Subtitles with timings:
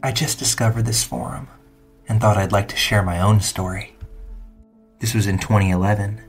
[0.00, 1.48] I just discovered this forum
[2.08, 3.96] and thought I'd like to share my own story.
[5.00, 6.20] This was in 2011,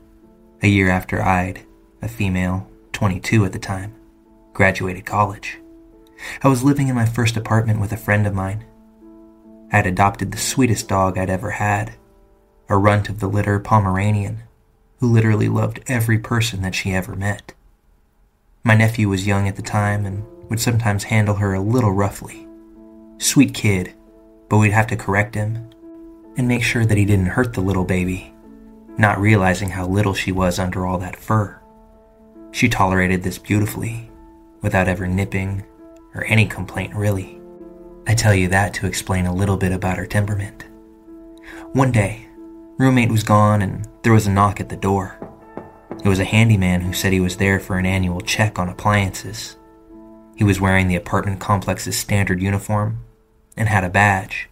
[0.62, 1.64] a year after I'd,
[2.02, 3.94] a female, 22 at the time,
[4.54, 5.60] graduated college.
[6.42, 8.64] I was living in my first apartment with a friend of mine.
[9.72, 11.94] I had adopted the sweetest dog I'd ever had,
[12.68, 14.40] a runt of the litter Pomeranian,
[14.98, 17.54] who literally loved every person that she ever met.
[18.64, 22.48] My nephew was young at the time and would sometimes handle her a little roughly.
[23.22, 23.92] Sweet kid,
[24.48, 25.68] but we'd have to correct him
[26.38, 28.32] and make sure that he didn't hurt the little baby,
[28.96, 31.60] not realizing how little she was under all that fur.
[32.50, 34.10] She tolerated this beautifully,
[34.62, 35.62] without ever nipping
[36.14, 37.38] or any complaint really.
[38.06, 40.64] I tell you that to explain a little bit about her temperament.
[41.74, 42.26] One day,
[42.78, 45.18] roommate was gone and there was a knock at the door.
[46.02, 49.56] It was a handyman who said he was there for an annual check on appliances.
[50.36, 53.00] He was wearing the apartment complex's standard uniform
[53.56, 54.48] and had a badge,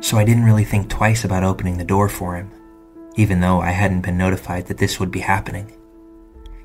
[0.00, 2.50] so I didn't really think twice about opening the door for him,
[3.16, 5.72] even though I hadn't been notified that this would be happening.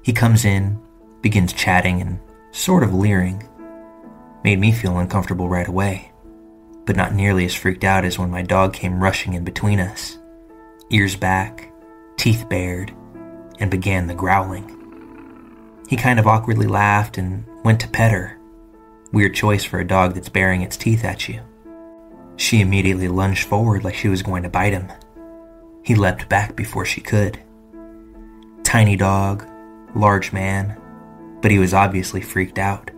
[0.01, 0.79] He comes in,
[1.21, 2.19] begins chatting and
[2.51, 3.47] sort of leering.
[4.43, 6.11] Made me feel uncomfortable right away,
[6.85, 10.17] but not nearly as freaked out as when my dog came rushing in between us,
[10.89, 11.71] ears back,
[12.17, 12.93] teeth bared,
[13.59, 14.73] and began the growling.
[15.89, 18.37] He kind of awkwardly laughed and went to pet her.
[19.11, 21.41] Weird choice for a dog that's baring its teeth at you.
[22.37, 24.91] She immediately lunged forward like she was going to bite him.
[25.83, 27.39] He leapt back before she could.
[28.63, 29.47] Tiny dog,
[29.95, 30.79] large man,
[31.41, 32.91] but he was obviously freaked out.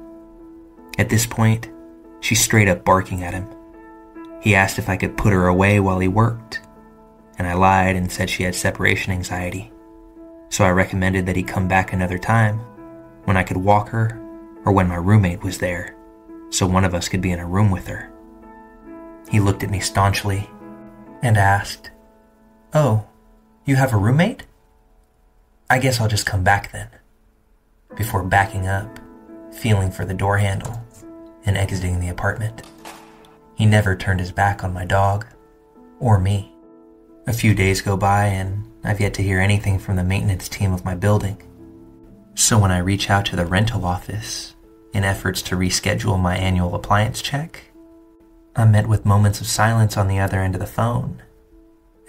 [0.97, 1.69] At this point,
[2.19, 3.47] she's straight up barking at him.
[4.41, 6.61] He asked if I could put her away while he worked,
[7.37, 9.71] and I lied and said she had separation anxiety.
[10.49, 12.59] So I recommended that he come back another time
[13.23, 14.19] when I could walk her
[14.65, 15.95] or when my roommate was there,
[16.49, 18.08] so one of us could be in a room with her.
[19.29, 20.49] He looked at me staunchly
[21.21, 21.91] and asked,
[22.73, 23.05] Oh,
[23.65, 24.45] you have a roommate?
[25.69, 26.89] I guess I'll just come back then.
[27.95, 28.99] Before backing up,
[29.51, 30.83] feeling for the door handle,
[31.45, 32.63] and exiting the apartment.
[33.55, 35.25] He never turned his back on my dog
[35.99, 36.53] or me.
[37.27, 40.73] A few days go by, and I've yet to hear anything from the maintenance team
[40.73, 41.41] of my building.
[42.35, 44.55] So when I reach out to the rental office
[44.93, 47.68] in efforts to reschedule my annual appliance check,
[48.55, 51.21] I'm met with moments of silence on the other end of the phone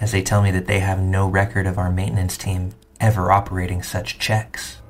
[0.00, 3.82] as they tell me that they have no record of our maintenance team ever operating
[3.82, 4.80] such checks.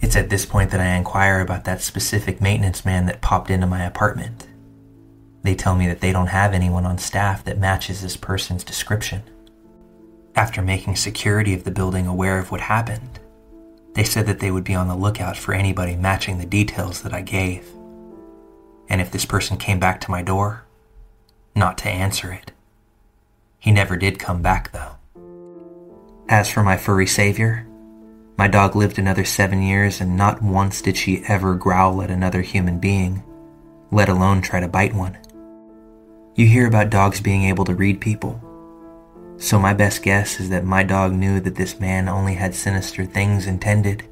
[0.00, 3.66] It's at this point that I inquire about that specific maintenance man that popped into
[3.66, 4.46] my apartment.
[5.42, 9.22] They tell me that they don't have anyone on staff that matches this person's description.
[10.34, 13.20] After making security of the building aware of what happened,
[13.94, 17.12] they said that they would be on the lookout for anybody matching the details that
[17.12, 17.66] I gave.
[18.88, 20.64] And if this person came back to my door,
[21.54, 22.52] not to answer it.
[23.58, 24.96] He never did come back, though.
[26.28, 27.66] As for my furry savior,
[28.38, 32.40] my dog lived another seven years and not once did she ever growl at another
[32.40, 33.22] human being,
[33.90, 35.18] let alone try to bite one.
[36.36, 38.40] You hear about dogs being able to read people.
[39.36, 43.04] So my best guess is that my dog knew that this man only had sinister
[43.04, 44.04] things intended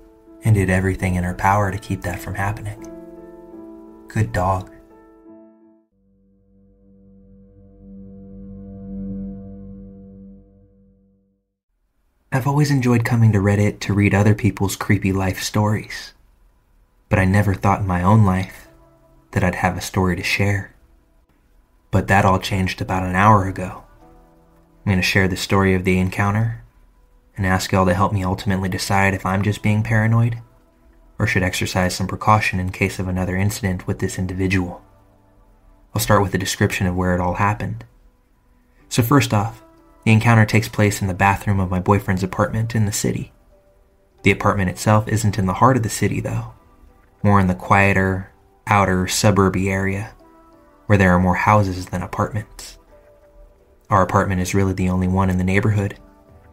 [0.45, 2.85] and did everything in her power to keep that from happening.
[4.09, 4.71] Good dog.
[12.31, 16.13] I've always enjoyed coming to Reddit to read other people's creepy life stories,
[17.09, 18.69] but I never thought in my own life
[19.31, 20.75] that I'd have a story to share.
[21.91, 23.83] But that all changed about an hour ago.
[24.85, 26.65] I'm going to share the story of the encounter
[27.35, 30.43] and ask y'all to help me ultimately decide if I'm just being paranoid
[31.19, 34.85] or should exercise some precaution in case of another incident with this individual.
[35.95, 37.87] I'll start with a description of where it all happened.
[38.91, 39.63] So, first off,
[40.05, 43.33] the encounter takes place in the bathroom of my boyfriend's apartment in the city.
[44.23, 46.53] The apartment itself isn't in the heart of the city, though,
[47.23, 48.31] more in the quieter,
[48.67, 50.15] outer, suburby area,
[50.87, 52.79] where there are more houses than apartments.
[53.91, 55.99] Our apartment is really the only one in the neighborhood,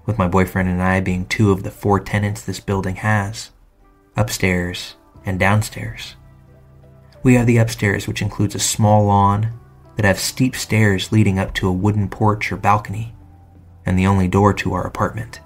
[0.06, 3.52] with my boyfriend and I being two of the four tenants this building has
[4.16, 4.96] upstairs
[5.26, 6.16] and downstairs.
[7.24, 9.60] We have the upstairs, which includes a small lawn
[9.96, 13.15] that have steep stairs leading up to a wooden porch or balcony,
[13.86, 15.42] and the only door to our apartment.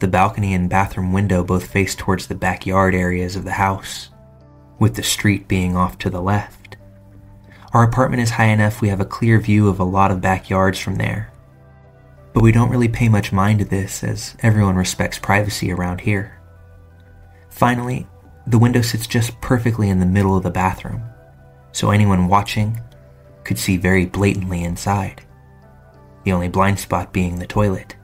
[0.00, 4.10] The balcony and bathroom window both face towards the backyard areas of the house,
[4.78, 6.76] with the street being off to the left.
[7.72, 10.78] Our apartment is high enough we have a clear view of a lot of backyards
[10.78, 11.30] from there.
[12.32, 16.38] But we don't really pay much mind to this as everyone respects privacy around here.
[17.48, 18.06] Finally,
[18.46, 21.02] the window sits just perfectly in the middle of the bathroom,
[21.72, 22.80] so anyone watching
[23.44, 25.22] could see very blatantly inside.
[26.26, 27.94] The only blind spot being the toilet.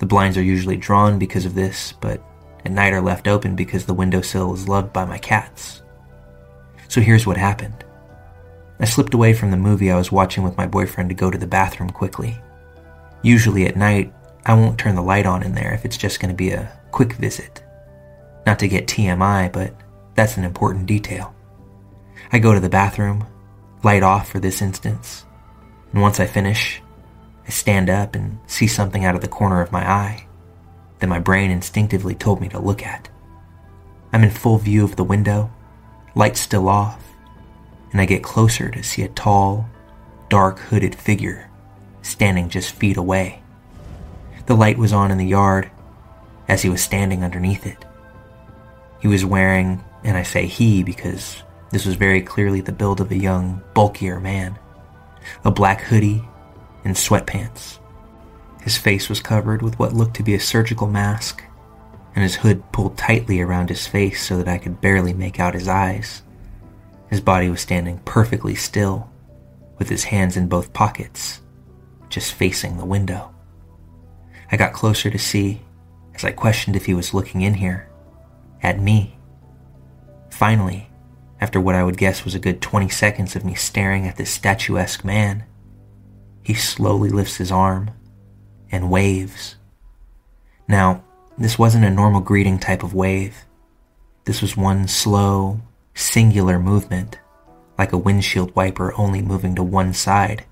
[0.00, 2.20] The blinds are usually drawn because of this, but
[2.64, 5.82] at night are left open because the windowsill is loved by my cats.
[6.88, 7.84] So here's what happened.
[8.80, 11.38] I slipped away from the movie I was watching with my boyfriend to go to
[11.38, 12.36] the bathroom quickly.
[13.22, 14.12] Usually at night,
[14.44, 16.76] I won't turn the light on in there if it's just going to be a
[16.90, 17.62] quick visit.
[18.44, 19.72] Not to get TMI, but
[20.16, 21.32] that's an important detail.
[22.32, 23.24] I go to the bathroom,
[23.84, 25.26] light off for this instance,
[25.92, 26.82] and once I finish,
[27.50, 30.24] I stand up and see something out of the corner of my eye
[31.00, 33.08] that my brain instinctively told me to look at.
[34.12, 35.50] I'm in full view of the window,
[36.14, 37.02] lights still off,
[37.90, 39.68] and I get closer to see a tall,
[40.28, 41.50] dark hooded figure
[42.02, 43.42] standing just feet away.
[44.46, 45.72] The light was on in the yard
[46.46, 47.84] as he was standing underneath it.
[49.00, 51.42] He was wearing, and I say he because
[51.72, 54.56] this was very clearly the build of a young, bulkier man,
[55.44, 56.22] a black hoodie
[56.84, 57.78] and sweatpants.
[58.62, 61.42] His face was covered with what looked to be a surgical mask,
[62.14, 65.54] and his hood pulled tightly around his face so that I could barely make out
[65.54, 66.22] his eyes.
[67.08, 69.10] His body was standing perfectly still,
[69.78, 71.40] with his hands in both pockets,
[72.08, 73.34] just facing the window.
[74.52, 75.62] I got closer to see
[76.14, 77.88] as I questioned if he was looking in here
[78.62, 79.16] at me.
[80.30, 80.90] Finally,
[81.40, 84.30] after what I would guess was a good 20 seconds of me staring at this
[84.30, 85.44] statuesque man,
[86.42, 87.90] he slowly lifts his arm
[88.70, 89.56] and waves.
[90.68, 91.02] Now,
[91.38, 93.44] this wasn't a normal greeting type of wave.
[94.24, 95.60] This was one slow,
[95.94, 97.18] singular movement,
[97.78, 100.44] like a windshield wiper only moving to one side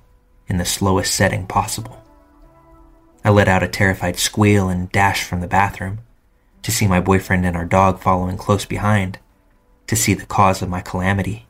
[0.47, 2.03] in the slowest setting possible.
[3.25, 6.01] I let out a terrified squeal and dashed from the bathroom
[6.63, 9.19] to see my boyfriend and our dog following close behind,
[9.87, 11.47] to see the cause of my calamity.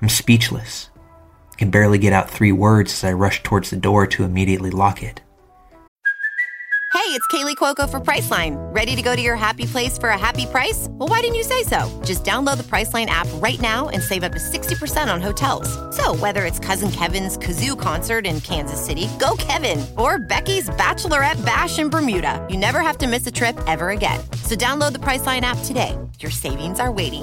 [0.00, 0.90] I'm speechless,
[1.62, 5.00] can barely get out three words as I rush towards the door to immediately lock
[5.00, 5.20] it.
[6.92, 8.56] Hey, it's Kaley Cuoco for Priceline.
[8.74, 10.88] Ready to go to your happy place for a happy price?
[10.90, 11.80] Well, why didn't you say so?
[12.04, 15.68] Just download the Priceline app right now and save up to 60% on hotels.
[15.96, 21.44] So, whether it's Cousin Kevin's Kazoo concert in Kansas City, go Kevin, or Becky's Bachelorette
[21.46, 24.20] Bash in Bermuda, you never have to miss a trip ever again.
[24.42, 25.96] So, download the Priceline app today.
[26.18, 27.22] Your savings are waiting.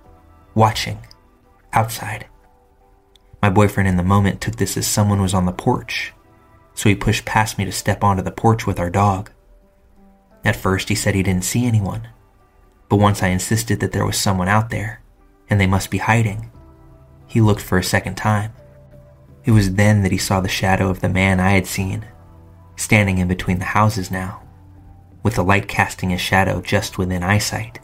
[0.53, 0.99] watching,
[1.73, 2.27] outside.
[3.41, 6.13] My boyfriend in the moment took this as someone was on the porch,
[6.73, 9.31] so he pushed past me to step onto the porch with our dog.
[10.43, 12.07] At first, he said he didn't see anyone,
[12.89, 15.01] but once I insisted that there was someone out there,
[15.49, 16.51] and they must be hiding,
[17.27, 18.53] he looked for a second time.
[19.45, 22.05] It was then that he saw the shadow of the man I had seen,
[22.75, 24.43] standing in between the houses now,
[25.23, 27.79] with the light casting his shadow just within eyesight.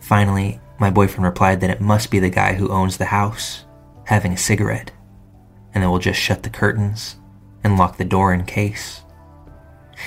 [0.00, 3.64] Finally, my boyfriend replied that it must be the guy who owns the house,
[4.04, 4.92] having a cigarette,
[5.74, 7.16] and that we'll just shut the curtains
[7.64, 9.02] and lock the door in case.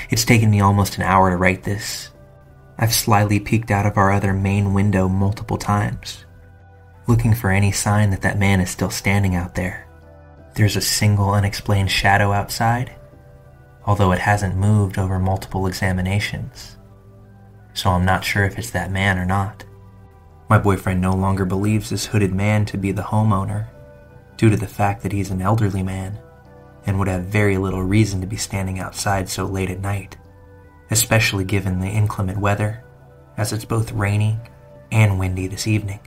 [0.10, 2.12] It's taken me almost an hour to write this.
[2.78, 6.26] I've slyly peeked out of our other main window multiple times,
[7.08, 9.88] looking for any sign that that man is still standing out there.
[10.56, 12.96] There's a single unexplained shadow outside,
[13.86, 16.78] although it hasn't moved over multiple examinations.
[17.74, 19.64] So I'm not sure if it's that man or not.
[20.52, 23.68] My boyfriend no longer believes this hooded man to be the homeowner
[24.36, 26.20] due to the fact that he's an elderly man
[26.86, 30.18] and would have very little reason to be standing outside so late at night,
[30.90, 32.84] especially given the inclement weather,
[33.38, 34.38] as it's both rainy
[34.92, 36.02] and windy this evening.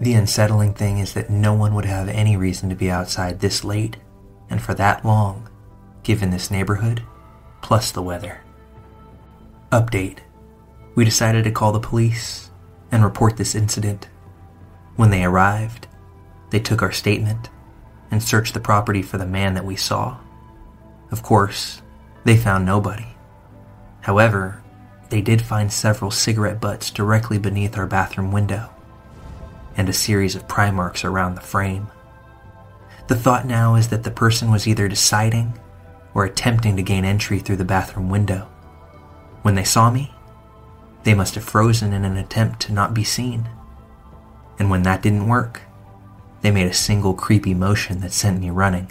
[0.00, 3.62] The unsettling thing is that no one would have any reason to be outside this
[3.62, 3.98] late
[4.50, 5.48] and for that long,
[6.02, 7.04] given this neighborhood,
[7.62, 8.40] plus the weather.
[9.70, 10.18] Update
[10.96, 12.50] We decided to call the police
[12.94, 14.08] and report this incident.
[14.94, 15.88] When they arrived,
[16.50, 17.50] they took our statement
[18.08, 20.18] and searched the property for the man that we saw.
[21.10, 21.82] Of course,
[22.22, 23.08] they found nobody.
[24.02, 24.62] However,
[25.10, 28.70] they did find several cigarette butts directly beneath our bathroom window
[29.76, 31.88] and a series of pry marks around the frame.
[33.08, 35.58] The thought now is that the person was either deciding
[36.14, 38.46] or attempting to gain entry through the bathroom window.
[39.42, 40.13] When they saw me,
[41.04, 43.48] they must have frozen in an attempt to not be seen.
[44.58, 45.62] And when that didn't work,
[46.40, 48.90] they made a single creepy motion that sent me running.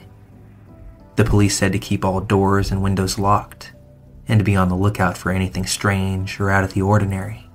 [1.15, 3.73] The police said to keep all doors and windows locked
[4.27, 7.49] and to be on the lookout for anything strange or out of the ordinary.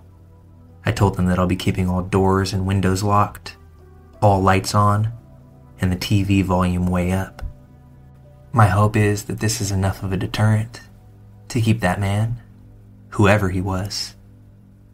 [0.84, 3.56] I told them that I'll be keeping all doors and windows locked,
[4.22, 5.12] all lights on,
[5.80, 7.42] and the TV volume way up.
[8.52, 10.80] My hope is that this is enough of a deterrent
[11.48, 12.40] to keep that man,
[13.10, 14.14] whoever he was,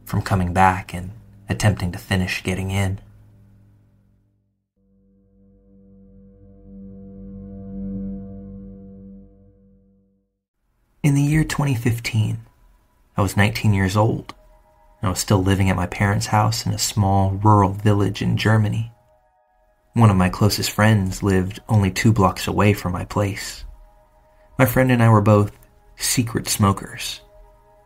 [0.04, 1.10] from coming back and
[1.48, 3.00] attempting to finish getting in.
[11.02, 12.38] In the year 2015,
[13.16, 14.34] I was 19 years old,
[15.00, 18.36] and I was still living at my parents' house in a small rural village in
[18.36, 18.90] Germany.
[19.92, 23.64] One of my closest friends lived only two blocks away from my place.
[24.58, 25.52] My friend and I were both
[25.96, 27.20] secret smokers.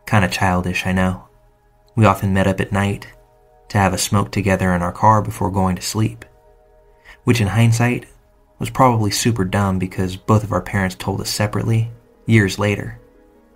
[0.07, 1.28] Kinda childish, I know.
[1.99, 3.09] We often met up at night
[3.67, 6.23] to have a smoke together in our car before going to sleep.
[7.25, 8.05] Which, in hindsight,
[8.57, 11.91] was probably super dumb because both of our parents told us separately,
[12.25, 13.01] years later,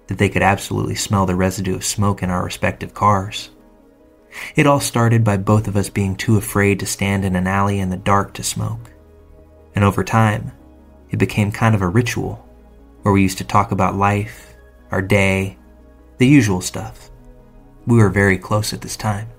[0.07, 3.49] that they could absolutely smell the residue of smoke in our respective cars.
[4.57, 7.79] It all started by both of us being too afraid to stand in an alley
[7.79, 8.91] in the dark to smoke.
[9.73, 10.51] And over time,
[11.11, 12.45] it became kind of a ritual
[13.03, 14.53] where we used to talk about life,
[14.91, 15.57] our day,
[16.17, 17.09] the usual stuff.
[17.85, 19.29] We were very close at this time.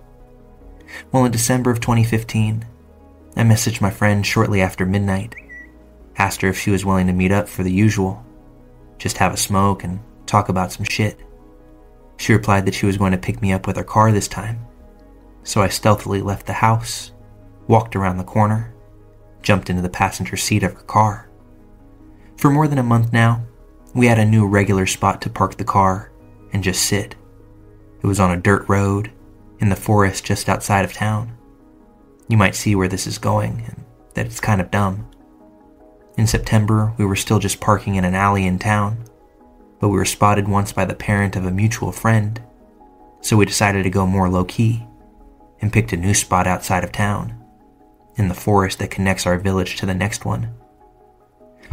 [1.12, 2.64] Well, in December of 2015,
[3.36, 5.34] I messaged my friend shortly after midnight,
[6.16, 8.24] asked her if she was willing to meet up for the usual,
[8.98, 11.18] just have a smoke and talk about some shit.
[12.16, 14.64] She replied that she was going to pick me up with her car this time
[15.44, 17.12] so I stealthily left the house,
[17.68, 18.74] walked around the corner,
[19.42, 21.28] jumped into the passenger seat of her car.
[22.38, 23.44] For more than a month now,
[23.94, 26.10] we had a new regular spot to park the car
[26.52, 27.14] and just sit.
[28.04, 29.11] It was on a dirt road
[29.61, 31.32] in the forest just outside of town.
[32.28, 33.82] You might see where this is going and
[34.12, 35.08] that it's kind of dumb.
[36.18, 39.02] In September, we were still just parking in an alley in town,
[39.80, 42.42] but we were spotted once by the parent of a mutual friend,
[43.23, 44.87] so we decided to go more low key
[45.62, 47.34] and picked a new spot outside of town,
[48.16, 50.52] in the forest that connects our village to the next one.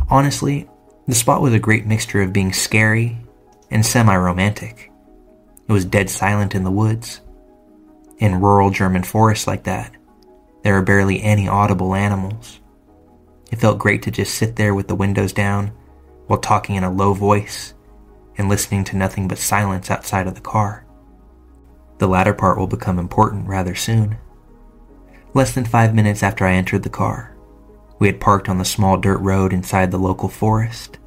[0.09, 0.69] Honestly,
[1.09, 3.17] the spot was a great mixture of being scary
[3.69, 4.90] and semi romantic.
[5.71, 7.21] It was dead silent in the woods.
[8.17, 9.95] In rural German forests like that,
[10.63, 12.59] there are barely any audible animals.
[13.53, 15.71] It felt great to just sit there with the windows down
[16.27, 17.73] while talking in a low voice
[18.37, 20.85] and listening to nothing but silence outside of the car.
[21.99, 24.17] The latter part will become important rather soon.
[25.33, 27.33] Less than five minutes after I entered the car,
[27.97, 30.97] we had parked on the small dirt road inside the local forest.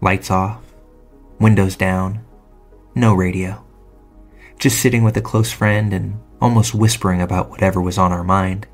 [0.00, 0.64] Lights off,
[1.38, 2.24] windows down,
[2.96, 3.63] no radio.
[4.58, 8.66] Just sitting with a close friend and almost whispering about whatever was on our mind.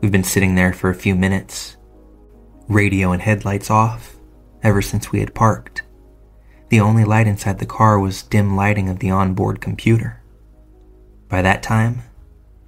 [0.00, 1.76] We've been sitting there for a few minutes,
[2.68, 4.16] radio and headlights off,
[4.62, 5.82] ever since we had parked.
[6.68, 10.22] The only light inside the car was dim lighting of the onboard computer.
[11.28, 12.02] By that time,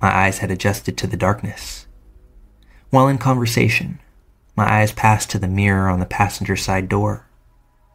[0.00, 1.86] my eyes had adjusted to the darkness.
[2.90, 4.00] While in conversation,
[4.56, 7.26] my eyes passed to the mirror on the passenger side door,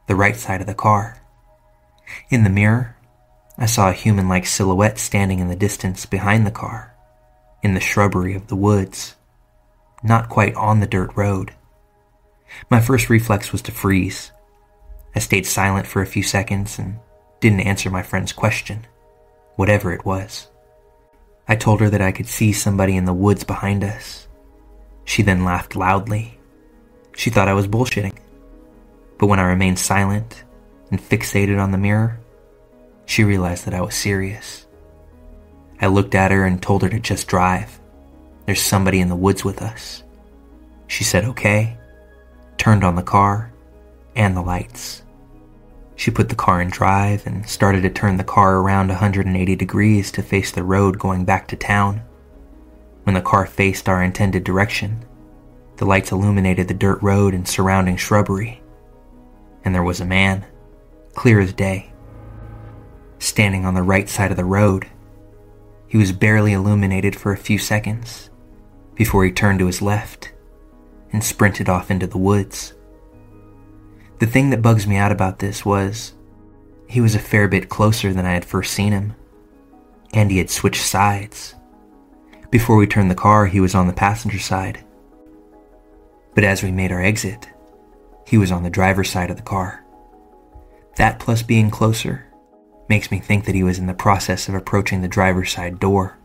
[0.07, 1.21] the right side of the car.
[2.29, 2.92] In the mirror,
[3.57, 6.95] I saw a human like silhouette standing in the distance behind the car,
[7.61, 9.15] in the shrubbery of the woods,
[10.03, 11.53] not quite on the dirt road.
[12.69, 14.31] My first reflex was to freeze.
[15.15, 16.99] I stayed silent for a few seconds and
[17.39, 18.87] didn't answer my friend's question,
[19.55, 20.47] whatever it was.
[21.47, 24.27] I told her that I could see somebody in the woods behind us.
[25.05, 26.39] She then laughed loudly.
[27.15, 28.17] She thought I was bullshitting.
[29.19, 30.43] But when I remained silent
[30.89, 32.19] and fixated on the mirror,
[33.05, 34.65] she realized that I was serious.
[35.81, 37.79] I looked at her and told her to just drive.
[38.45, 40.03] There's somebody in the woods with us.
[40.87, 41.77] She said okay,
[42.57, 43.51] turned on the car
[44.15, 45.03] and the lights.
[45.95, 50.11] She put the car in drive and started to turn the car around 180 degrees
[50.11, 52.01] to face the road going back to town.
[53.03, 55.05] When the car faced our intended direction,
[55.77, 58.61] the lights illuminated the dirt road and surrounding shrubbery.
[59.63, 60.45] And there was a man,
[61.13, 61.92] clear as day,
[63.23, 64.87] standing on the right side of the road.
[65.87, 68.29] He was barely illuminated for a few seconds
[68.95, 70.33] before he turned to his left
[71.11, 72.73] and sprinted off into the woods.
[74.19, 76.13] The thing that bugs me out about this was
[76.87, 79.13] he was a fair bit closer than I had first seen him,
[80.13, 81.55] and he had switched sides.
[82.51, 84.83] Before we turned the car, he was on the passenger side.
[86.35, 87.49] But as we made our exit,
[88.27, 89.83] he was on the driver's side of the car.
[90.97, 92.25] That plus being closer
[92.93, 96.15] makes me think that he was in the process of approaching the driver's side door.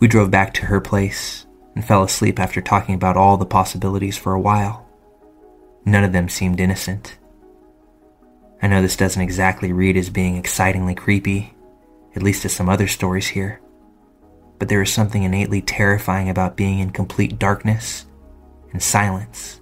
[0.00, 4.18] We drove back to her place and fell asleep after talking about all the possibilities
[4.18, 4.84] for a while.
[5.84, 7.16] None of them seemed innocent.
[8.60, 11.54] I know this doesn't exactly read as being excitingly creepy,
[12.16, 13.60] at least as some other stories here,
[14.58, 18.04] but there is something innately terrifying about being in complete darkness
[18.72, 19.60] and silence,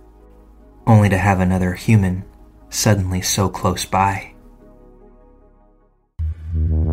[0.86, 2.24] only to have another human
[2.70, 4.29] suddenly so close by.
[6.52, 6.89] Mm-hmm.